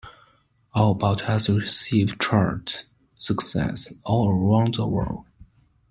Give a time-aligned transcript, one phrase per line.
[0.73, 2.85] "All About Us" received chart
[3.19, 5.25] success all around the world.